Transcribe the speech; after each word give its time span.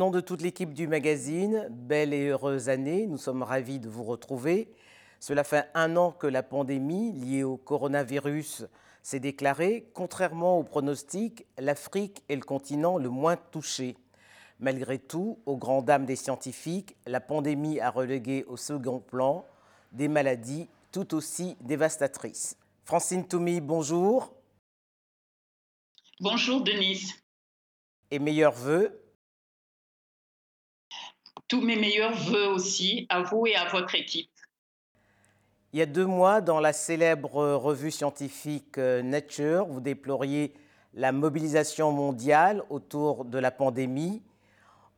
Au 0.00 0.04
nom 0.04 0.10
de 0.10 0.20
toute 0.20 0.40
l'équipe 0.40 0.72
du 0.72 0.88
magazine, 0.88 1.68
belle 1.70 2.14
et 2.14 2.28
heureuse 2.28 2.70
année, 2.70 3.06
nous 3.06 3.18
sommes 3.18 3.42
ravis 3.42 3.78
de 3.78 3.90
vous 3.90 4.02
retrouver. 4.02 4.72
Cela 5.18 5.44
fait 5.44 5.68
un 5.74 5.94
an 5.98 6.10
que 6.10 6.26
la 6.26 6.42
pandémie 6.42 7.12
liée 7.12 7.44
au 7.44 7.58
coronavirus 7.58 8.64
s'est 9.02 9.20
déclarée. 9.20 9.90
Contrairement 9.92 10.58
aux 10.58 10.62
pronostics, 10.64 11.44
l'Afrique 11.58 12.22
est 12.30 12.36
le 12.36 12.40
continent 12.40 12.96
le 12.96 13.10
moins 13.10 13.36
touché. 13.36 13.94
Malgré 14.58 14.98
tout, 14.98 15.38
aux 15.44 15.58
grandes 15.58 15.84
dames 15.84 16.06
des 16.06 16.16
scientifiques, 16.16 16.96
la 17.04 17.20
pandémie 17.20 17.78
a 17.78 17.90
relégué 17.90 18.46
au 18.48 18.56
second 18.56 19.00
plan 19.00 19.44
des 19.92 20.08
maladies 20.08 20.70
tout 20.92 21.14
aussi 21.14 21.58
dévastatrices. 21.60 22.56
Francine 22.86 23.28
Toumi, 23.28 23.60
bonjour. 23.60 24.32
Bonjour 26.20 26.62
Denise. 26.62 27.16
Et 28.10 28.18
meilleurs 28.18 28.54
voeux 28.54 28.98
tous 31.50 31.60
mes 31.60 31.74
meilleurs 31.74 32.14
voeux 32.14 32.46
aussi 32.46 33.06
à 33.08 33.22
vous 33.22 33.44
et 33.44 33.56
à 33.56 33.64
votre 33.64 33.96
équipe. 33.96 34.30
Il 35.72 35.80
y 35.80 35.82
a 35.82 35.86
deux 35.86 36.06
mois, 36.06 36.40
dans 36.40 36.60
la 36.60 36.72
célèbre 36.72 37.54
revue 37.54 37.90
scientifique 37.90 38.78
euh, 38.78 39.02
Nature, 39.02 39.66
vous 39.66 39.80
déploriez 39.80 40.54
la 40.94 41.10
mobilisation 41.10 41.90
mondiale 41.90 42.62
autour 42.70 43.24
de 43.24 43.38
la 43.38 43.50
pandémie 43.50 44.22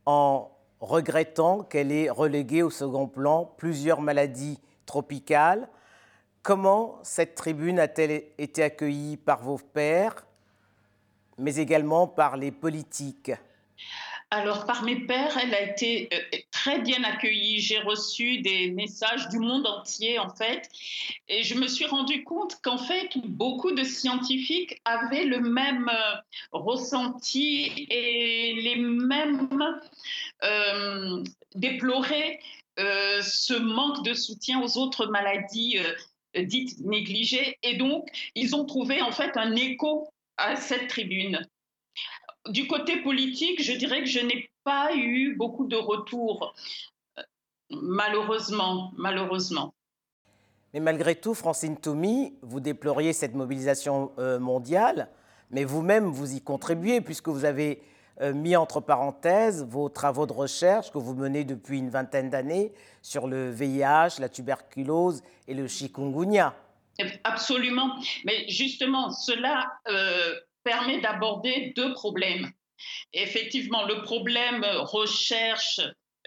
en 0.05 0.51
regrettant 0.81 1.63
qu'elle 1.63 1.91
ait 1.91 2.11
relégué 2.11 2.63
au 2.63 2.71
second 2.71 3.07
plan 3.07 3.47
plusieurs 3.57 4.03
maladies 4.03 4.59
tropicales. 4.85 5.69
Comment 6.43 6.99
cette 7.03 7.35
tribune 7.35 7.79
a-t-elle 7.79 8.25
été 8.37 8.63
accueillie 8.63 9.17
par 9.17 9.43
vos 9.43 9.59
pairs, 9.59 10.27
mais 11.39 11.57
également 11.57 12.07
par 12.07 12.37
les 12.37 12.51
politiques? 12.51 13.33
Alors, 14.33 14.65
par 14.65 14.83
mes 14.83 14.97
pères, 14.97 15.37
elle 15.37 15.55
a 15.55 15.61
été 15.61 16.09
euh, 16.11 16.39
très 16.51 16.81
bien 16.81 17.05
accueillie. 17.05 17.61
J'ai 17.61 17.81
reçu 17.81 18.39
des 18.39 18.71
messages 18.71 19.29
du 19.29 19.39
monde 19.39 19.67
entier, 19.67 20.19
en 20.19 20.31
fait. 20.31 20.71
Et 21.29 21.43
je 21.43 21.55
me 21.55 21.67
suis 21.67 21.85
rendu 21.85 22.25
compte 22.25 22.57
qu'en 22.63 22.79
fait, 22.79 23.11
beaucoup 23.27 23.73
de 23.73 23.85
scientifiques 23.85 24.81
avaient 24.87 25.25
le 25.25 25.41
même 25.41 25.87
euh, 25.91 26.17
ressenti 26.51 27.87
et 27.91 28.55
les 28.55 28.77
mêmes 28.77 29.51
euh, 30.45 31.23
déploraient 31.55 32.41
ce 32.79 33.53
manque 33.53 34.03
de 34.03 34.15
soutien 34.15 34.63
aux 34.63 34.79
autres 34.79 35.05
maladies 35.05 35.77
dites 36.35 36.81
négligées. 36.81 37.59
Et 37.63 37.77
donc, 37.77 38.09
ils 38.35 38.57
ont 38.57 38.65
trouvé 38.65 39.03
en 39.03 39.13
fait 39.13 39.37
un 39.37 39.55
écho 39.57 40.09
à 40.39 40.57
cette 40.57 40.89
tribune 40.89 41.47
du 42.49 42.67
côté 42.67 43.03
politique, 43.03 43.63
je 43.63 43.73
dirais 43.73 44.01
que 44.01 44.07
je 44.09 44.21
n'ai 44.21 44.51
pas 44.65 44.95
eu 44.95 45.35
beaucoup 45.37 45.67
de 45.67 45.77
retours, 45.77 46.55
euh, 47.19 47.23
malheureusement, 47.71 48.93
malheureusement. 48.97 49.75
Mais 50.75 50.81
malgré 50.81 51.15
tout, 51.15 51.35
Francine 51.35 51.77
Toumi, 51.77 52.35
vous 52.43 52.61
déploriez 52.61 53.13
cette 53.13 53.35
mobilisation 53.35 54.13
euh, 54.19 54.39
mondiale, 54.39 55.09
mais 55.51 55.65
vous-même, 55.65 56.07
vous 56.07 56.35
y 56.35 56.41
contribuez, 56.41 57.01
puisque 57.01 57.29
vous 57.29 57.45
avez 57.45 57.83
euh, 58.23 58.33
mis 58.33 58.57
entre 58.57 58.81
parenthèses 58.81 59.65
vos 59.65 59.89
travaux 59.89 60.27
de 60.27 60.33
recherche 60.33 60.91
que 60.91 60.99
vous 60.99 61.15
menez 61.15 61.45
depuis 61.45 61.79
une 61.79 61.91
vingtaine 61.91 62.31
d'années 62.31 62.73
sur 63.03 63.27
le 63.27 63.51
VIH, 63.51 64.19
la 64.21 64.29
tuberculose 64.29 65.23
et 65.47 65.55
le 65.55 65.69
chikungunya. 65.69 66.55
Absolument. 67.25 67.97
Mais 68.25 68.49
justement, 68.49 69.11
cela 69.11 69.67
permet 70.65 71.01
d'aborder 71.01 71.73
deux 71.77 71.93
problèmes. 71.95 72.51
Effectivement, 73.13 73.87
le 73.87 74.03
problème 74.03 74.65
recherche 74.65 75.81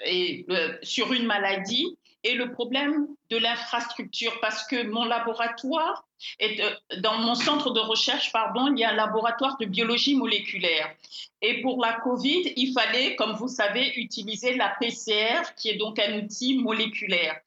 euh, 0.07 0.77
sur 0.83 1.13
une 1.13 1.25
maladie 1.25 1.97
et 2.25 2.33
le 2.33 2.51
problème 2.51 3.07
de 3.29 3.37
l'infrastructure 3.37 4.39
parce 4.41 4.65
que 4.67 4.87
mon 4.87 5.05
laboratoire 5.05 6.03
est 6.39 6.59
dans 7.01 7.19
mon 7.19 7.35
centre 7.35 7.69
de 7.71 7.79
recherche 7.79 8.31
pardon 8.31 8.73
il 8.73 8.79
y 8.79 8.83
a 8.83 8.89
un 8.89 8.95
laboratoire 8.95 9.57
de 9.59 9.65
biologie 9.65 10.15
moléculaire. 10.15 10.91
Et 11.43 11.61
pour 11.61 11.79
la 11.85 11.93
Covid 11.93 12.53
il 12.57 12.73
fallait 12.73 13.15
comme 13.15 13.33
vous 13.33 13.47
savez 13.47 13.93
utiliser 13.97 14.55
la 14.55 14.69
PCR 14.79 15.43
qui 15.55 15.69
est 15.69 15.77
donc 15.77 15.99
un 15.99 16.17
outil 16.17 16.57
moléculaire. 16.57 17.39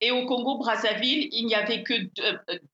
Et 0.00 0.10
au 0.10 0.26
Congo 0.26 0.58
Brazzaville 0.58 1.28
il 1.30 1.46
n'y 1.46 1.54
avait 1.54 1.84
que 1.84 1.94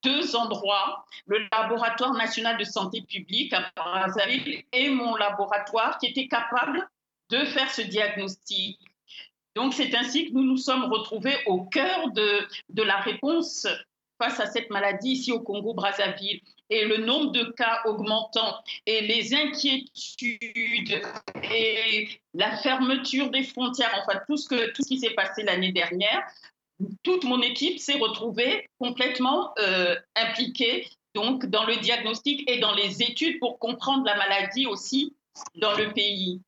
deux, 0.02 0.34
endroits 0.36 1.04
le 1.26 1.46
laboratoire 1.52 2.14
national 2.14 2.56
de 2.56 2.64
santé 2.64 3.02
publique 3.02 3.52
à 3.52 3.70
Brazzaville 3.76 4.64
et 4.72 4.88
mon 4.88 5.14
laboratoire 5.14 5.98
qui 5.98 6.06
étaient 6.06 6.28
capables 6.28 6.88
de 7.28 7.44
faire 7.44 7.70
ce 7.70 7.82
diagnostic 7.82 8.78
donc 9.56 9.74
c'est 9.74 9.94
ainsi 9.94 10.26
que 10.26 10.32
nous 10.34 10.44
nous 10.44 10.56
sommes 10.56 10.84
retrouvés 10.84 11.36
au 11.46 11.62
cœur 11.62 12.10
de, 12.12 12.46
de 12.68 12.82
la 12.82 12.96
réponse 12.98 13.66
face 14.20 14.38
à 14.38 14.46
cette 14.46 14.70
maladie 14.70 15.12
ici 15.12 15.32
au 15.32 15.40
Congo-Brazzaville. 15.40 16.40
Et 16.68 16.84
le 16.84 16.98
nombre 16.98 17.32
de 17.32 17.42
cas 17.56 17.80
augmentant 17.86 18.62
et 18.86 19.00
les 19.00 19.34
inquiétudes 19.34 21.02
et 21.52 22.08
la 22.34 22.56
fermeture 22.58 23.30
des 23.30 23.42
frontières, 23.42 23.92
enfin 24.02 24.20
tout 24.28 24.36
ce, 24.36 24.48
que, 24.48 24.70
tout 24.72 24.82
ce 24.82 24.88
qui 24.88 25.00
s'est 25.00 25.14
passé 25.14 25.42
l'année 25.42 25.72
dernière, 25.72 26.22
toute 27.02 27.24
mon 27.24 27.42
équipe 27.42 27.80
s'est 27.80 27.98
retrouvée 27.98 28.68
complètement 28.78 29.52
euh, 29.58 29.96
impliquée 30.14 30.86
donc 31.14 31.46
dans 31.46 31.64
le 31.64 31.76
diagnostic 31.76 32.48
et 32.48 32.60
dans 32.60 32.74
les 32.74 33.02
études 33.02 33.40
pour 33.40 33.58
comprendre 33.58 34.04
la 34.04 34.16
maladie 34.16 34.66
aussi 34.66 35.16
dans 35.56 35.74
le 35.74 35.92
pays. 35.92 36.40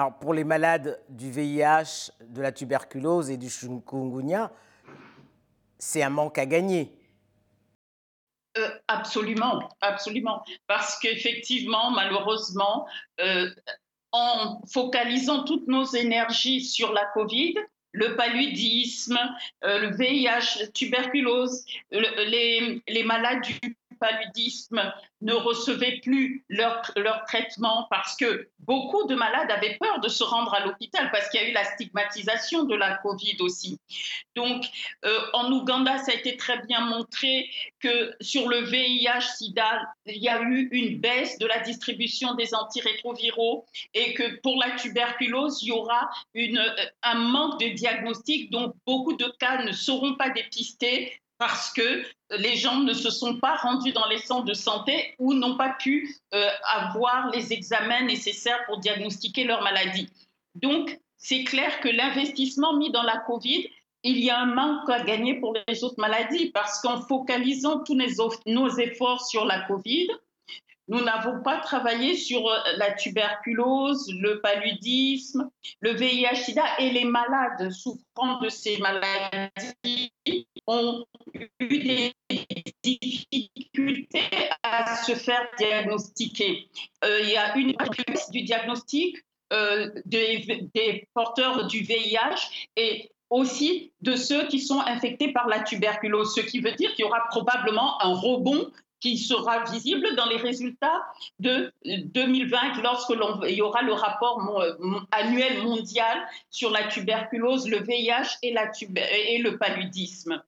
Alors 0.00 0.18
pour 0.18 0.32
les 0.32 0.44
malades 0.44 0.98
du 1.10 1.30
VIH, 1.30 2.10
de 2.22 2.40
la 2.40 2.52
tuberculose 2.52 3.28
et 3.28 3.36
du 3.36 3.50
chikungunya, 3.50 4.50
c'est 5.78 6.02
un 6.02 6.08
manque 6.08 6.38
à 6.38 6.46
gagner. 6.46 6.90
Euh, 8.56 8.70
absolument, 8.88 9.68
absolument. 9.82 10.42
Parce 10.66 10.98
qu'effectivement, 11.00 11.90
malheureusement, 11.90 12.86
euh, 13.20 13.50
en 14.12 14.62
focalisant 14.72 15.44
toutes 15.44 15.68
nos 15.68 15.84
énergies 15.84 16.64
sur 16.64 16.94
la 16.94 17.04
Covid, 17.12 17.56
le 17.92 18.16
paludisme, 18.16 19.18
euh, 19.64 19.80
le 19.80 19.96
VIH, 19.98 20.60
la 20.60 20.66
tuberculose, 20.68 21.66
les, 21.90 22.82
les 22.88 23.04
malades 23.04 23.42
du 23.42 23.76
paludisme 24.00 24.92
ne 25.20 25.34
recevaient 25.34 26.00
plus 26.02 26.44
leur, 26.48 26.82
traitement 27.26 27.86
parce 27.90 28.16
que 28.16 28.48
beaucoup 28.60 29.06
de 29.06 29.14
malades 29.14 29.50
avaient 29.50 29.76
peur 29.78 30.00
de 30.00 30.08
se 30.08 30.24
rendre 30.24 30.54
à 30.54 30.64
l'hôpital 30.64 31.10
parce 31.12 31.28
qu'il 31.28 31.40
y 31.40 31.44
a 31.44 31.48
eu 31.48 31.52
la 31.52 31.64
stigmatisation 31.64 32.64
de 32.64 32.74
la 32.74 32.96
Covid 32.96 33.36
aussi. 33.40 33.78
Donc, 34.34 34.64
euh, 35.04 35.20
en 35.34 35.52
Ouganda, 35.52 35.98
ça 35.98 36.12
a 36.12 36.14
été 36.14 36.36
très 36.36 36.62
bien 36.66 36.80
montré 36.80 37.50
que 37.80 38.14
sur 38.20 38.48
le 38.48 38.62
VIH-Sida, 38.62 39.82
il 40.06 40.22
y 40.22 40.28
a 40.28 40.40
eu 40.40 40.68
une 40.72 40.98
baisse 40.98 41.38
de 41.38 41.46
la 41.46 41.60
distribution 41.60 42.34
des 42.34 42.54
antirétroviraux 42.54 43.66
et 43.94 44.14
que 44.14 44.40
pour 44.40 44.58
la 44.60 44.70
tuberculose, 44.76 45.62
il 45.62 45.68
y 45.68 45.72
aura 45.72 46.10
une, 46.34 46.62
un 47.02 47.14
manque 47.14 47.60
de 47.60 47.68
diagnostic, 47.68 48.50
donc 48.50 48.74
beaucoup 48.86 49.14
de 49.14 49.26
cas 49.38 49.62
ne 49.62 49.72
seront 49.72 50.14
pas 50.14 50.30
dépistés 50.30 51.20
parce 51.40 51.72
que 51.72 52.04
les 52.36 52.54
gens 52.54 52.80
ne 52.80 52.92
se 52.92 53.10
sont 53.10 53.40
pas 53.40 53.56
rendus 53.56 53.92
dans 53.92 54.06
les 54.08 54.18
centres 54.18 54.44
de 54.44 54.52
santé 54.52 55.14
ou 55.18 55.32
n'ont 55.32 55.56
pas 55.56 55.70
pu 55.70 56.14
euh, 56.34 56.48
avoir 56.66 57.30
les 57.30 57.54
examens 57.54 58.02
nécessaires 58.02 58.62
pour 58.66 58.78
diagnostiquer 58.78 59.44
leur 59.44 59.62
maladie. 59.62 60.10
Donc, 60.54 61.00
c'est 61.16 61.44
clair 61.44 61.80
que 61.80 61.88
l'investissement 61.88 62.76
mis 62.76 62.92
dans 62.92 63.02
la 63.02 63.16
COVID, 63.26 63.66
il 64.02 64.18
y 64.18 64.28
a 64.28 64.38
un 64.38 64.54
manque 64.54 64.90
à 64.90 65.02
gagner 65.02 65.40
pour 65.40 65.56
les 65.66 65.82
autres 65.82 65.98
maladies 65.98 66.50
parce 66.50 66.82
qu'en 66.82 67.00
focalisant 67.00 67.82
tous 67.84 67.98
nos 68.46 68.78
efforts 68.78 69.26
sur 69.26 69.46
la 69.46 69.62
COVID, 69.62 70.08
nous 70.88 71.00
n'avons 71.00 71.40
pas 71.42 71.58
travaillé 71.58 72.16
sur 72.16 72.46
euh, 72.46 72.58
la 72.76 72.92
tuberculose, 72.92 74.12
le 74.12 74.40
paludisme, 74.40 75.48
le 75.80 75.92
VIH-Sida 75.92 76.64
et 76.80 76.90
les 76.90 77.04
malades 77.04 77.70
souffrant 77.70 78.40
de 78.40 78.48
ces 78.48 78.76
maladies 78.78 80.12
ont 80.70 81.04
eu 81.58 81.78
des 81.78 82.14
difficultés 82.82 84.30
à 84.62 84.96
se 84.96 85.14
faire 85.14 85.48
diagnostiquer. 85.58 86.68
Euh, 87.04 87.20
il 87.22 87.30
y 87.30 87.36
a 87.36 87.56
une 87.56 87.74
du 88.30 88.42
diagnostic 88.42 89.16
euh, 89.52 89.90
des, 90.04 91.08
porteurs 91.12 91.66
du 91.66 91.80
VIH 91.80 92.70
et 92.76 93.10
aussi 93.30 93.92
de 94.00 94.14
ceux 94.14 94.46
qui 94.46 94.60
sont 94.60 94.80
infectés 94.80 95.32
par 95.32 95.48
la 95.48 95.60
tuberculose, 95.60 96.34
ce 96.34 96.40
qui 96.40 96.60
veut 96.60 96.72
dire 96.72 96.94
qu'il 96.94 97.04
y 97.04 97.08
aura 97.08 97.26
probablement 97.30 98.00
un 98.02 98.14
rebond 98.14 98.70
qui 99.00 99.16
sera 99.16 99.64
visible 99.64 100.14
dans 100.14 100.26
les 100.26 100.36
résultats 100.36 101.02
de 101.38 101.72
2020 101.84 102.82
lorsque 102.82 103.14
il 103.48 103.54
y 103.54 103.62
aura 103.62 103.82
le 103.82 103.94
rapport 103.94 104.62
annuel 105.10 105.62
mondial 105.62 106.18
sur 106.50 106.70
la 106.70 106.84
tuberculose, 106.84 107.68
le 107.68 107.78
VIH 107.78 108.38
et 108.42 108.52
le 109.38 109.56
paludisme. 109.56 110.42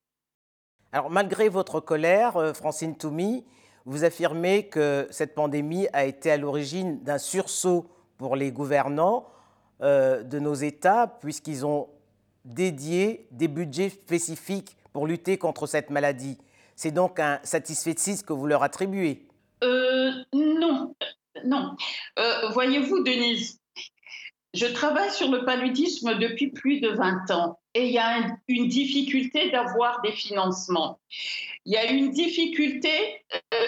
Alors 0.92 1.10
malgré 1.10 1.48
votre 1.48 1.80
colère, 1.80 2.36
euh, 2.36 2.52
Francine 2.52 2.96
Toumi, 2.96 3.44
vous 3.86 4.04
affirmez 4.04 4.68
que 4.68 5.08
cette 5.10 5.34
pandémie 5.34 5.88
a 5.92 6.04
été 6.04 6.30
à 6.30 6.36
l'origine 6.36 7.02
d'un 7.02 7.18
sursaut 7.18 7.86
pour 8.18 8.36
les 8.36 8.52
gouvernants 8.52 9.26
de 9.80 10.38
nos 10.38 10.54
États, 10.54 11.08
puisqu'ils 11.08 11.66
ont 11.66 11.88
dédié 12.44 13.26
des 13.32 13.48
budgets 13.48 13.88
spécifiques 13.88 14.76
pour 14.92 15.08
lutter 15.08 15.38
contre 15.38 15.66
cette 15.66 15.90
maladie. 15.90 16.38
C'est 16.76 16.92
donc 16.92 17.18
un 17.18 17.40
satisfait 17.42 17.96
que 18.24 18.32
vous 18.32 18.46
leur 18.46 18.62
attribuez? 18.62 19.26
Non, 20.32 20.94
non. 21.44 21.76
Voyez-vous, 22.52 23.02
Denise, 23.02 23.58
je 24.54 24.66
travaille 24.66 25.10
sur 25.10 25.30
le 25.30 25.44
paludisme 25.44 26.18
depuis 26.18 26.50
plus 26.50 26.80
de 26.80 26.88
20 26.88 27.30
ans 27.30 27.58
et 27.74 27.86
il 27.86 27.92
y 27.92 27.98
a 27.98 28.38
une 28.48 28.68
difficulté 28.68 29.50
d'avoir 29.50 30.02
des 30.02 30.12
financements. 30.12 31.00
Il 31.64 31.72
y 31.72 31.76
a 31.76 31.90
une 31.90 32.10
difficulté. 32.10 33.24
Euh, 33.34 33.66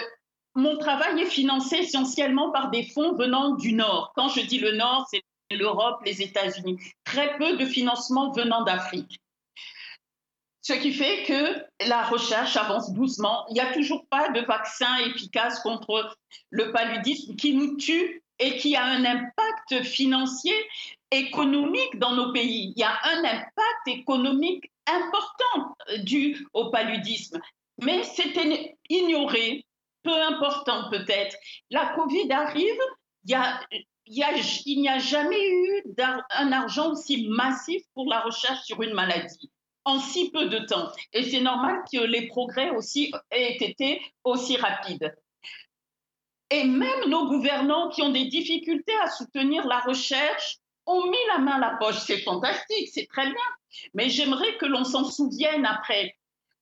mon 0.53 0.77
travail 0.77 1.21
est 1.21 1.29
financé 1.29 1.77
essentiellement 1.77 2.51
par 2.51 2.69
des 2.69 2.83
fonds 2.83 3.15
venant 3.15 3.55
du 3.55 3.73
Nord. 3.73 4.13
Quand 4.15 4.29
je 4.29 4.41
dis 4.41 4.59
le 4.59 4.73
Nord, 4.73 5.07
c'est 5.11 5.23
l'Europe, 5.51 6.01
les 6.05 6.21
États-Unis. 6.21 6.77
Très 7.03 7.35
peu 7.37 7.57
de 7.57 7.65
financements 7.65 8.31
venant 8.31 8.63
d'Afrique. 8.63 9.19
Ce 10.61 10.73
qui 10.73 10.93
fait 10.93 11.23
que 11.23 11.87
la 11.87 12.03
recherche 12.03 12.57
avance 12.57 12.91
doucement. 12.93 13.45
Il 13.49 13.53
n'y 13.53 13.59
a 13.59 13.71
toujours 13.73 14.07
pas 14.07 14.29
de 14.29 14.41
vaccin 14.41 14.97
efficace 15.05 15.59
contre 15.59 16.17
le 16.49 16.71
paludisme 16.71 17.35
qui 17.35 17.53
nous 17.53 17.77
tue 17.77 18.23
et 18.39 18.57
qui 18.57 18.75
a 18.75 18.83
un 18.83 19.05
impact 19.05 19.83
financier, 19.83 20.55
économique 21.11 21.97
dans 21.99 22.15
nos 22.15 22.33
pays. 22.33 22.73
Il 22.75 22.79
y 22.79 22.83
a 22.83 22.97
un 23.03 23.23
impact 23.23 23.87
économique 23.87 24.71
important 24.87 25.75
dû 26.03 26.45
au 26.53 26.69
paludisme. 26.69 27.39
Mais 27.81 28.03
c'était 28.03 28.77
ignoré, 28.89 29.65
peu 30.03 30.21
important 30.21 30.89
peut-être. 30.89 31.35
La 31.69 31.87
Covid 31.95 32.31
arrive, 32.31 32.79
il 33.25 33.37
n'y 34.77 34.89
a 34.89 34.99
jamais 34.99 35.49
eu 35.49 35.83
un 36.31 36.51
argent 36.51 36.91
aussi 36.91 37.27
massif 37.27 37.81
pour 37.93 38.07
la 38.09 38.21
recherche 38.21 38.63
sur 38.65 38.81
une 38.81 38.93
maladie 38.93 39.49
en 39.85 39.99
si 39.99 40.31
peu 40.31 40.47
de 40.47 40.59
temps. 40.59 40.91
Et 41.13 41.23
c'est 41.23 41.41
normal 41.41 41.83
que 41.91 41.99
les 41.99 42.27
progrès 42.27 42.71
aussi 42.71 43.13
aient 43.31 43.57
été 43.57 44.01
aussi 44.23 44.57
rapides. 44.57 45.15
Et 46.51 46.63
même 46.63 47.09
nos 47.09 47.27
gouvernants 47.27 47.89
qui 47.89 48.01
ont 48.01 48.11
des 48.11 48.25
difficultés 48.25 48.95
à 49.03 49.09
soutenir 49.09 49.65
la 49.67 49.79
recherche 49.79 50.57
ont 50.85 51.09
mis 51.09 51.17
la 51.29 51.39
main 51.39 51.53
à 51.53 51.59
la 51.59 51.77
poche. 51.77 51.99
C'est 51.99 52.19
fantastique, 52.19 52.89
c'est 52.93 53.07
très 53.07 53.25
bien. 53.25 53.35
Mais 53.93 54.09
j'aimerais 54.09 54.57
que 54.57 54.65
l'on 54.65 54.83
s'en 54.83 55.03
souvienne 55.03 55.65
après. 55.65 56.15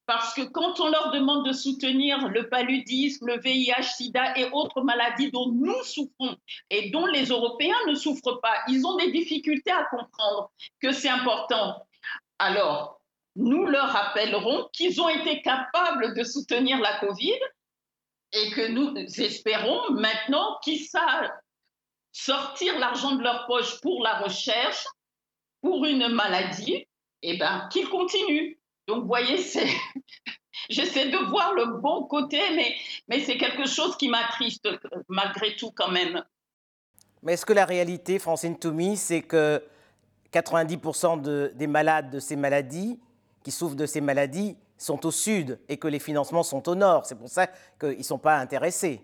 Parce 0.06 0.33
que 0.33 0.41
quand 0.41 0.80
on 0.81 0.89
leur 0.89 1.12
demande 1.12 1.45
de 1.45 1.53
soutenir 1.53 2.27
le 2.27 2.50
paludisme, 2.50 3.25
le 3.27 3.39
VIH, 3.39 3.83
SIDA 3.83 4.38
et 4.38 4.50
autres 4.51 4.81
maladies 4.81 5.31
dont 5.31 5.50
nous 5.50 5.81
souffrons 5.83 6.35
et 6.69 6.89
dont 6.89 7.06
les 7.06 7.27
Européens 7.27 7.77
ne 7.88 7.95
souffrent 7.95 8.41
pas, 8.41 8.56
ils 8.68 8.85
ont 8.85 8.97
des 8.97 9.12
difficultés 9.12 9.71
à 9.71 9.85
comprendre 9.85 10.51
que 10.81 10.91
c'est 10.91 11.09
important. 11.09 11.85
Alors, 12.38 13.00
nous 13.35 13.65
leur 13.65 13.88
rappellerons 13.89 14.69
qu'ils 14.74 15.01
ont 15.01 15.09
été 15.09 15.41
capables 15.41 16.15
de 16.15 16.24
soutenir 16.24 16.80
la 16.80 17.00
Covid 17.00 17.39
et 18.33 18.51
que 18.51 18.68
nous 18.68 18.95
espérons 18.97 19.91
maintenant 19.91 20.57
qu'ils 20.63 20.85
savent 20.85 21.31
sortir 22.12 22.77
l'argent 22.80 23.15
de 23.15 23.24
leur 23.24 23.45
poche 23.47 23.80
pour 23.81 24.03
la 24.03 24.19
recherche, 24.19 24.85
pour 25.62 25.85
une 25.85 26.07
maladie, 26.09 26.75
et 26.75 26.88
eh 27.21 27.38
ben, 27.38 27.69
qu'ils 27.71 27.88
continuent. 27.89 28.57
Donc, 28.88 29.01
vous 29.01 29.07
voyez, 29.07 29.38
c'est... 29.38 29.68
j'essaie 30.69 31.09
de 31.09 31.18
voir 31.30 31.53
le 31.53 31.80
bon 31.80 32.03
côté, 32.06 32.39
mais, 33.07 33.19
c'est 33.21 33.38
quelque 33.38 33.68
chose 33.68 33.95
qui 33.97 34.09
m'attriste 34.09 34.68
malgré 35.07 35.56
tout 35.56 35.71
quand 35.71 35.89
même. 35.89 36.24
Mais 37.21 37.33
est-ce 37.33 37.45
que 37.45 37.53
la 37.53 37.65
réalité, 37.65 38.19
Francine 38.19 38.57
Toumi, 38.57 38.97
c'est 38.97 39.21
que 39.21 39.63
90% 40.33 41.21
de, 41.21 41.51
des 41.56 41.68
malades 41.68 42.09
de 42.09 42.19
ces 42.19 42.35
maladies, 42.35 43.00
qui 43.44 43.51
souffrent 43.51 43.75
de 43.75 43.85
ces 43.85 44.01
maladies, 44.01 44.57
sont 44.83 45.06
au 45.06 45.12
sud 45.12 45.59
et 45.68 45.77
que 45.77 45.88
les 45.88 46.00
financements 46.00 46.44
sont 46.44 46.68
au 46.68 46.75
nord. 46.75 47.06
C'est 47.06 47.18
pour 47.18 47.30
ça 47.30 47.47
qu'ils 47.80 47.97
ne 47.97 48.03
sont 48.03 48.19
pas 48.19 48.38
intéressés. 48.38 49.01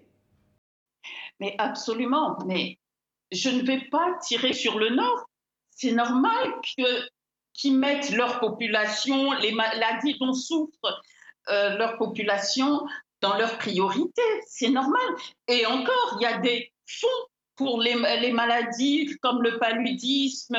Mais 1.40 1.56
absolument. 1.58 2.38
Mais 2.46 2.78
je 3.32 3.50
ne 3.50 3.64
vais 3.64 3.88
pas 3.90 4.18
tirer 4.22 4.54
sur 4.54 4.78
le 4.78 4.90
nord. 4.90 5.26
C'est 5.72 5.94
normal 5.94 6.54
qu'ils 7.54 7.78
mettent 7.78 8.12
leur 8.12 8.40
population, 8.40 9.32
les 9.34 9.54
maladies 9.54 10.18
dont 10.20 10.34
souffrent 10.34 11.02
euh, 11.50 11.78
leur 11.78 11.98
population, 11.98 12.86
dans 13.22 13.38
leur 13.38 13.58
priorité. 13.58 14.22
C'est 14.48 14.70
normal. 14.70 15.02
Et 15.48 15.66
encore, 15.66 16.18
il 16.20 16.24
y 16.24 16.26
a 16.26 16.38
des 16.40 16.72
fonds 16.86 17.08
pour 17.60 17.82
les, 17.82 18.32
maladies 18.32 19.18
comme 19.22 19.44
le 19.44 19.60
paludisme 19.60 20.58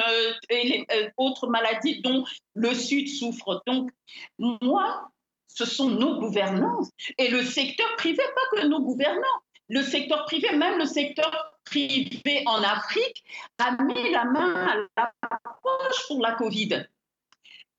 et 0.50 0.69
les 0.69 0.87
euh, 0.93 1.08
autres 1.17 1.47
maladies 1.47 2.02
dont 2.02 2.26
le 2.55 2.75
Sud 2.75 3.08
souffre. 3.08 3.62
Donc, 3.67 3.91
moi, 4.38 5.08
ce 5.49 5.64
sont 5.64 5.88
nos 5.88 6.20
gouvernants 6.20 6.82
et 7.17 7.29
le 7.29 7.43
secteur 7.43 7.88
privé, 7.97 8.23
pas 8.35 8.61
que 8.61 8.67
nos 8.67 8.82
gouvernants. 8.82 9.41
Le 9.70 9.82
secteur 9.82 10.26
privé, 10.26 10.55
même 10.55 10.76
le 10.76 10.85
secteur 10.85 11.31
privé 11.64 12.43
en 12.44 12.62
Afrique, 12.62 13.25
a 13.56 13.82
mis 13.82 14.11
la 14.11 14.26
main 14.26 14.85
à 14.96 15.11
la 15.23 15.41
poche 15.62 16.06
pour 16.06 16.20
la 16.20 16.32
Covid. 16.32 16.85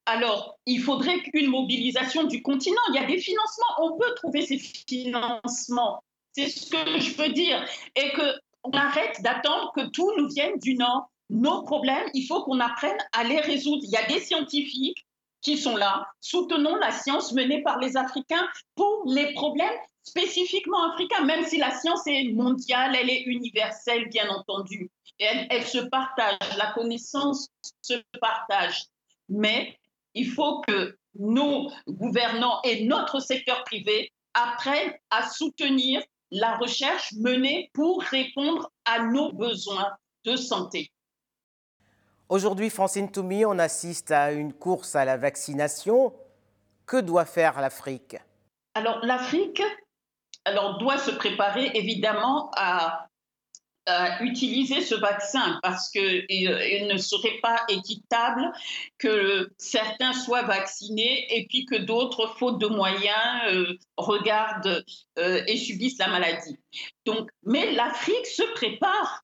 Alors, 0.07 0.57
il 0.65 0.81
faudrait 0.81 1.21
qu'une 1.21 1.51
mobilisation 1.51 2.23
du 2.23 2.41
continent. 2.41 2.81
Il 2.89 2.95
y 2.95 2.97
a 2.97 3.05
des 3.05 3.19
financements, 3.19 3.75
on 3.81 3.99
peut 3.99 4.15
trouver 4.15 4.47
ces 4.47 4.57
financements. 4.57 6.03
C'est 6.33 6.49
ce 6.49 6.71
que 6.71 6.99
je 6.99 7.15
peux 7.15 7.29
dire. 7.29 7.63
Et 7.95 8.11
que 8.13 8.39
on 8.63 8.71
arrête 8.71 9.21
d'attendre 9.21 9.71
que 9.75 9.87
tout 9.89 10.11
nous 10.17 10.27
vienne 10.29 10.57
du 10.59 10.75
Nord. 10.75 11.09
Nos 11.29 11.63
problèmes, 11.63 12.09
il 12.13 12.25
faut 12.27 12.43
qu'on 12.43 12.59
apprenne 12.59 12.97
à 13.13 13.23
les 13.23 13.39
résoudre. 13.39 13.83
Il 13.83 13.91
y 13.91 13.97
a 13.97 14.05
des 14.05 14.19
scientifiques 14.19 15.05
qui 15.41 15.57
sont 15.57 15.75
là. 15.75 16.07
Soutenons 16.19 16.75
la 16.75 16.91
science 16.91 17.33
menée 17.33 17.63
par 17.63 17.79
les 17.79 17.97
Africains 17.97 18.47
pour 18.75 19.03
les 19.07 19.33
problèmes 19.33 19.77
spécifiquement 20.03 20.91
africains, 20.91 21.23
même 21.23 21.45
si 21.45 21.57
la 21.57 21.71
science 21.71 22.05
est 22.07 22.31
mondiale, 22.33 22.95
elle 22.95 23.09
est 23.09 23.21
universelle, 23.23 24.09
bien 24.09 24.29
entendu. 24.29 24.89
Elle, 25.19 25.47
elle 25.49 25.65
se 25.65 25.77
partage, 25.77 26.37
la 26.57 26.71
connaissance 26.73 27.49
se 27.81 27.93
partage. 28.19 28.85
Mais 29.29 29.77
il 30.13 30.29
faut 30.29 30.61
que 30.61 30.97
nos 31.15 31.71
gouvernants 31.87 32.59
et 32.63 32.85
notre 32.85 33.19
secteur 33.19 33.63
privé 33.63 34.11
apprennent 34.33 34.93
à 35.09 35.29
soutenir 35.29 36.01
la 36.31 36.55
recherche 36.57 37.13
menée 37.13 37.69
pour 37.73 38.01
répondre 38.01 38.71
à 38.85 39.03
nos 39.03 39.31
besoins 39.33 39.91
de 40.25 40.35
santé. 40.35 40.91
Aujourd'hui, 42.29 42.69
Francine 42.69 43.11
Toumi, 43.11 43.45
on 43.45 43.59
assiste 43.59 44.11
à 44.11 44.31
une 44.31 44.53
course 44.53 44.95
à 44.95 45.03
la 45.03 45.17
vaccination. 45.17 46.13
Que 46.85 46.97
doit 46.97 47.25
faire 47.25 47.59
l'Afrique? 47.59 48.17
Alors 48.73 48.99
l'Afrique 49.03 49.61
alors, 50.45 50.79
doit 50.79 50.97
se 50.97 51.11
préparer 51.11 51.71
évidemment 51.75 52.49
à, 52.55 53.07
utiliser 54.21 54.81
ce 54.81 54.95
vaccin 54.95 55.59
parce 55.63 55.89
qu'il 55.89 56.47
euh, 56.47 56.85
ne 56.85 56.97
serait 56.97 57.39
pas 57.41 57.63
équitable 57.67 58.51
que 58.97 59.49
certains 59.57 60.13
soient 60.13 60.43
vaccinés 60.43 61.25
et 61.35 61.47
puis 61.47 61.65
que 61.65 61.75
d'autres, 61.75 62.27
faute 62.37 62.59
de 62.59 62.67
moyens, 62.67 63.41
euh, 63.47 63.77
regardent 63.97 64.83
euh, 65.17 65.43
et 65.47 65.57
subissent 65.57 65.97
la 65.97 66.09
maladie. 66.09 66.57
Donc, 67.05 67.29
mais 67.43 67.71
l'Afrique 67.71 68.27
se 68.27 68.43
prépare. 68.53 69.23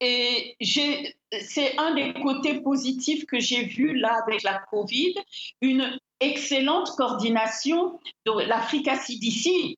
Et 0.00 0.56
c'est 0.60 1.78
un 1.78 1.94
des 1.94 2.12
côtés 2.14 2.60
positifs 2.60 3.24
que 3.26 3.38
j'ai 3.38 3.64
vu 3.64 3.96
là 3.96 4.20
avec 4.26 4.42
la 4.42 4.58
Covid, 4.70 5.14
une 5.60 5.96
excellente 6.18 6.90
coordination 6.96 8.00
de 8.26 8.32
l'Africa 8.48 8.96
CDC, 8.96 9.76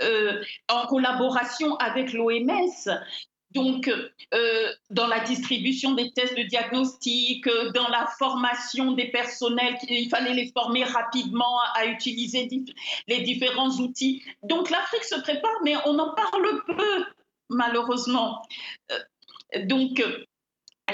euh, 0.00 0.42
en 0.68 0.86
collaboration 0.86 1.76
avec 1.76 2.12
l'OMS. 2.12 2.88
Donc, 3.52 3.88
euh, 4.34 4.72
dans 4.90 5.06
la 5.06 5.20
distribution 5.20 5.94
des 5.94 6.12
tests 6.12 6.36
de 6.36 6.42
diagnostic, 6.42 7.46
euh, 7.46 7.70
dans 7.72 7.88
la 7.88 8.06
formation 8.18 8.92
des 8.92 9.10
personnels, 9.10 9.76
il 9.88 10.10
fallait 10.10 10.34
les 10.34 10.52
former 10.52 10.84
rapidement 10.84 11.58
à 11.74 11.86
utiliser 11.86 12.48
les 13.06 13.20
différents 13.22 13.70
outils. 13.78 14.22
Donc, 14.42 14.68
l'Afrique 14.70 15.04
se 15.04 15.18
prépare, 15.20 15.58
mais 15.64 15.76
on 15.86 15.98
en 15.98 16.14
parle 16.14 16.62
peu, 16.66 17.04
malheureusement. 17.48 18.42
donc, 19.64 20.02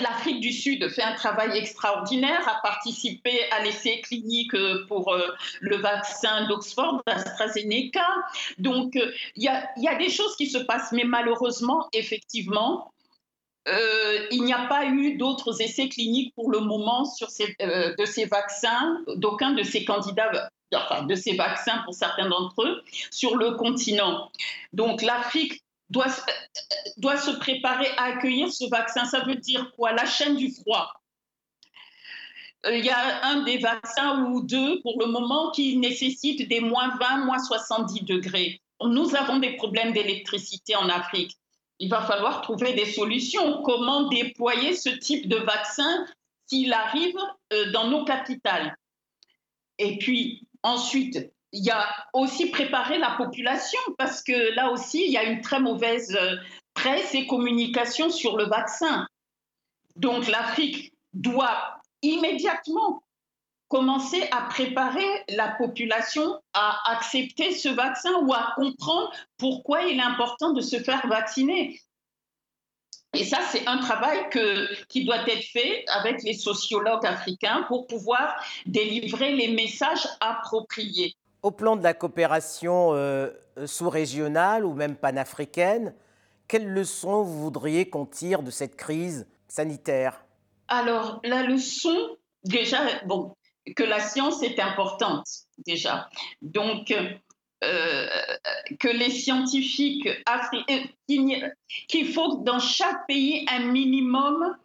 L'Afrique 0.01 0.41
du 0.41 0.53
Sud 0.53 0.89
fait 0.89 1.03
un 1.03 1.15
travail 1.15 1.57
extraordinaire, 1.57 2.49
a 2.49 2.61
participé 2.63 3.49
à 3.53 3.63
l'essai 3.63 4.01
clinique 4.01 4.55
euh, 4.55 4.85
pour 4.89 5.13
euh, 5.13 5.29
le 5.61 5.77
vaccin 5.77 6.49
d'Oxford, 6.49 7.03
AstraZeneca. 7.07 8.07
Donc, 8.59 8.97
euh, 8.97 9.13
il 9.37 9.45
y, 9.45 9.49
a, 9.49 9.95
des 9.97 10.11
choses 10.11 10.35
qui 10.37 10.49
se 10.49 10.59
passent, 10.59 10.91
mais 10.93 11.05
malheureusement, 11.05 11.89
effectivement, 11.93 12.91
il 14.31 14.45
n'y 14.45 14.53
a 14.53 14.67
pas 14.67 14.85
eu 14.85 15.17
d'autres 15.17 15.63
essais 15.63 15.89
cliniques 15.89 16.35
pour 16.35 16.51
le 16.51 16.61
moment 16.61 17.07
sur 17.07 17.31
ces, 17.31 17.57
de 17.59 18.05
ces 18.05 18.27
vaccins, 18.27 19.01
d'aucun 19.17 19.53
de 19.53 19.63
ces 19.63 19.87
candidats, 19.87 20.51
enfin 20.75 21.05
de 21.05 21.15
ces 21.15 21.35
vaccins 21.35 21.79
pour 21.87 21.95
certains 21.95 22.29
d'entre 22.29 22.63
eux, 22.63 22.83
sur 23.11 23.37
le 23.37 23.53
continent. 23.53 24.31
Donc 24.75 25.01
l'Afrique 25.01 25.63
doit, 25.91 26.09
doit 26.97 27.17
se 27.17 27.31
préparer 27.33 27.88
à 27.97 28.05
accueillir 28.05 28.53
ce 28.53 28.69
vaccin. 28.69 29.05
Ça 29.05 29.21
veut 29.21 29.37
dire 29.37 29.73
quoi? 29.76 29.93
La 29.93 30.07
chaîne 30.07 30.37
du 30.37 30.50
froid. 30.53 30.93
Il 32.67 32.85
y 32.85 32.91
a 32.91 33.26
un 33.26 33.43
des 33.43 33.59
vaccins 33.59 34.25
ou 34.25 34.43
deux 34.43 34.81
pour 34.81 34.99
le 34.99 35.07
moment 35.07 35.50
qui 35.50 35.76
nécessitent 35.76 36.49
des 36.49 36.61
moins 36.61 36.97
20, 36.97 37.26
moins 37.26 37.38
70 37.38 38.05
degrés. 38.05 38.61
Nous 38.81 39.14
avons 39.14 39.38
des 39.38 39.57
problèmes 39.57 39.93
d'électricité 39.93 40.75
en 40.75 40.88
Afrique. 40.88 41.37
Il 41.79 41.91
va 41.91 42.03
falloir 42.03 42.41
trouver 42.41 42.73
des 42.73 42.87
solutions. 42.87 43.62
Comment 43.62 44.09
déployer 44.09 44.75
ce 44.75 44.88
type 44.88 45.29
de 45.29 45.37
vaccin 45.37 46.07
s'il 46.47 46.73
arrive 46.73 47.19
dans 47.73 47.88
nos 47.88 48.05
capitales? 48.05 48.76
Et 49.79 49.99
puis 49.99 50.47
ensuite, 50.62 51.34
il 51.55 51.65
y 51.65 51.71
a 51.71 51.89
aussi 52.13 52.47
préparer 52.47 52.99
la 52.99 53.13
population 53.13 53.79
parce 53.97 54.23
que 54.23 54.55
là 54.57 54.71
aussi, 54.71 55.05
il 55.07 55.13
y 55.13 55.17
a 55.17 55.23
une 55.23 55.41
très 55.41 55.61
mauvaise 55.61 56.15
euh, 56.21 56.37
presse 56.75 57.15
et 57.15 57.27
communication 57.29 58.11
sur 58.11 58.37
le 58.37 58.45
vaccin. 58.47 59.07
Donc 59.95 60.27
l'Afrique 60.27 60.93
doit 61.13 61.79
immédiatement 62.03 63.05
commencer 63.69 64.29
à 64.33 64.43
préparer 64.43 65.07
la 65.29 65.49
population 65.49 66.41
à 66.55 66.93
accepter 66.93 67.53
ce 67.53 67.69
vaccin 67.69 68.13
ou 68.23 68.35
à 68.35 68.53
comprendre 68.57 69.13
pourquoi 69.39 69.83
il 69.85 69.99
est 69.99 70.03
important 70.03 70.53
de 70.53 70.61
se 70.61 70.81
faire 70.81 71.07
vacciner. 71.07 71.81
Et 73.15 73.25
ça, 73.25 73.39
c'est 73.53 73.65
un 73.69 73.79
travail 73.79 74.29
qui 74.89 75.05
doit 75.05 75.29
être 75.29 75.45
fait 75.53 75.85
avec 75.87 76.25
les 76.25 76.35
sociologues 76.35 77.07
africains 77.07 77.63
pour 77.69 77.87
pouvoir 77.87 78.35
délivrer 78.67 79.37
les 79.37 79.49
messages 79.49 80.09
appropriés. 80.19 81.15
Au 81.45 81.51
plan 81.51 81.77
de 81.77 81.83
la 81.83 81.93
coopération 81.93 82.95
euh, 82.95 83.29
sous-régionale 83.67 84.65
ou 84.65 84.73
même 84.73 84.97
panafricaine, 84.97 85.95
quelles 86.49 86.67
leçons 86.67 87.23
vous 87.23 87.39
voudriez 87.39 87.91
qu'on 87.91 88.07
tire 88.07 88.43
de 88.43 88.51
cette 88.51 88.77
crise 88.77 89.27
sanitaire? 89.47 90.25
Alors, 90.69 91.21
la 91.23 91.43
leçon, 91.43 92.17
déjà, 92.45 92.79
bon, 93.05 93.37
que 93.77 93.83
la 93.83 94.01
science 94.01 94.43
est 94.43 94.59
importante, 94.59 95.27
déjà. 95.67 96.09
Donc, 96.41 96.91
euh, 96.91 98.09
que 98.81 98.89
les 98.89 99.11
scientifiques 99.11 100.09
africains, 100.25 100.87
euh, 101.11 101.49
qu'il 101.89 102.11
faut 102.11 102.37
dans 102.37 102.59
chaque 102.59 103.07
pays 103.07 103.45
un 103.51 103.67
minimum 103.67 104.57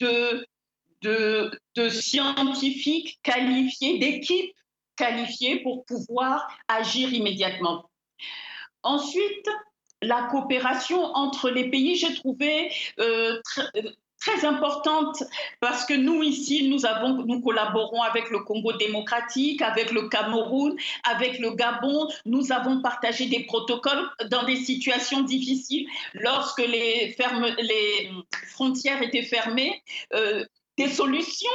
de, 0.00 0.44
de, 1.02 1.60
de 1.76 1.88
scientifiques 1.88 3.20
qualifiés, 3.22 4.00
d'équipes 4.00 4.52
qualifiés 4.96 5.60
pour 5.62 5.84
pouvoir 5.84 6.46
agir 6.68 7.12
immédiatement. 7.12 7.90
Ensuite, 8.82 9.48
la 10.02 10.24
coopération 10.24 11.02
entre 11.02 11.50
les 11.50 11.70
pays, 11.70 11.96
j'ai 11.96 12.14
trouvé 12.14 12.70
euh, 13.00 13.40
très 14.24 14.44
importante 14.44 15.22
parce 15.60 15.84
que 15.84 15.94
nous 15.94 16.22
ici, 16.22 16.68
nous, 16.68 16.86
avons, 16.86 17.24
nous 17.24 17.40
collaborons 17.40 18.02
avec 18.02 18.30
le 18.30 18.40
Congo 18.40 18.72
démocratique, 18.72 19.62
avec 19.62 19.90
le 19.90 20.08
Cameroun, 20.08 20.76
avec 21.04 21.38
le 21.38 21.52
Gabon. 21.52 22.08
Nous 22.24 22.52
avons 22.52 22.80
partagé 22.80 23.26
des 23.26 23.44
protocoles 23.44 24.08
dans 24.30 24.44
des 24.44 24.56
situations 24.56 25.22
difficiles 25.22 25.86
lorsque 26.14 26.66
les, 26.66 27.14
fermes, 27.16 27.46
les 27.58 28.10
frontières 28.48 29.02
étaient 29.02 29.22
fermées. 29.22 29.82
Euh, 30.14 30.44
des 30.76 30.88
solutions 30.88 31.50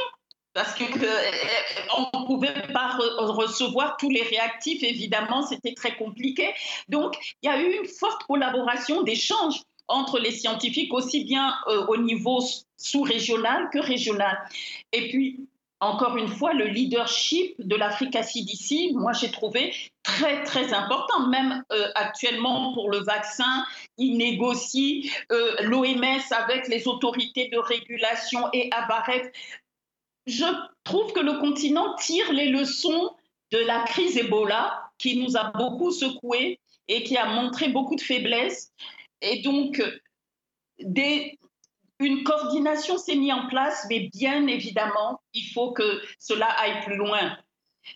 parce 0.52 0.74
qu'on 0.76 0.84
ne 0.84 2.26
pouvait 2.26 2.54
pas 2.72 2.98
recevoir 3.18 3.96
tous 3.98 4.10
les 4.10 4.22
réactifs, 4.22 4.82
évidemment, 4.82 5.42
c'était 5.42 5.74
très 5.74 5.96
compliqué. 5.96 6.52
Donc, 6.88 7.16
il 7.42 7.46
y 7.46 7.50
a 7.50 7.60
eu 7.60 7.72
une 7.80 7.88
forte 7.88 8.24
collaboration, 8.24 9.02
d'échange 9.02 9.62
entre 9.88 10.18
les 10.18 10.30
scientifiques, 10.30 10.92
aussi 10.92 11.24
bien 11.24 11.54
euh, 11.68 11.86
au 11.86 11.96
niveau 11.96 12.40
sous-régional 12.76 13.68
que 13.72 13.78
régional. 13.78 14.38
Et 14.92 15.08
puis, 15.08 15.48
encore 15.80 16.18
une 16.18 16.28
fois, 16.28 16.52
le 16.52 16.66
leadership 16.66 17.54
de 17.58 17.74
l'Afrique 17.74 18.16
CDC, 18.22 18.92
moi 18.92 19.14
j'ai 19.14 19.30
trouvé 19.30 19.74
très 20.02 20.42
très 20.44 20.74
important. 20.74 21.26
Même 21.28 21.64
euh, 21.72 21.88
actuellement 21.94 22.74
pour 22.74 22.90
le 22.90 22.98
vaccin, 22.98 23.64
il 23.96 24.18
négocie 24.18 25.10
euh, 25.32 25.56
l'OMS 25.62 26.20
avec 26.32 26.68
les 26.68 26.86
autorités 26.86 27.48
de 27.48 27.58
régulation 27.58 28.48
et 28.52 28.68
Abaret 28.72 29.32
je 30.30 30.44
trouve 30.84 31.12
que 31.12 31.20
le 31.20 31.38
continent 31.40 31.94
tire 31.96 32.32
les 32.32 32.48
leçons 32.48 33.10
de 33.52 33.58
la 33.58 33.82
crise 33.82 34.16
Ebola 34.16 34.90
qui 34.98 35.18
nous 35.18 35.36
a 35.36 35.50
beaucoup 35.52 35.90
secoué 35.90 36.60
et 36.88 37.02
qui 37.02 37.16
a 37.16 37.26
montré 37.26 37.68
beaucoup 37.68 37.96
de 37.96 38.00
faiblesses. 38.00 38.72
Et 39.20 39.42
donc, 39.42 39.82
une 40.78 42.24
coordination 42.24 42.96
s'est 42.98 43.16
mise 43.16 43.32
en 43.32 43.48
place, 43.48 43.86
mais 43.88 44.08
bien 44.12 44.46
évidemment, 44.46 45.20
il 45.34 45.46
faut 45.52 45.72
que 45.72 46.02
cela 46.18 46.46
aille 46.46 46.82
plus 46.84 46.96
loin. 46.96 47.36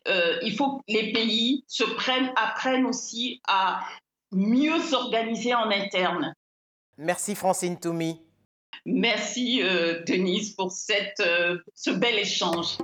Euh, 0.08 0.38
il 0.42 0.56
faut 0.56 0.78
que 0.78 0.82
les 0.88 1.12
pays 1.12 1.64
se 1.68 1.84
prennent, 1.84 2.32
apprennent 2.36 2.86
aussi 2.86 3.40
à 3.46 3.80
mieux 4.32 4.80
s'organiser 4.80 5.54
en 5.54 5.70
interne. 5.70 6.34
Merci 6.98 7.34
Francine 7.34 7.78
Toumi. 7.78 8.20
Merci 8.86 9.62
euh, 9.62 10.02
Denise 10.06 10.50
pour 10.50 10.72
cette, 10.72 11.20
euh, 11.20 11.58
ce 11.74 11.90
bel 11.90 12.18
échange. 12.18 12.78